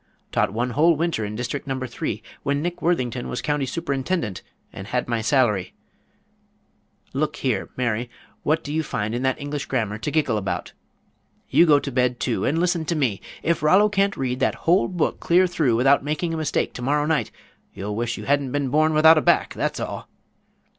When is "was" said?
3.29-3.39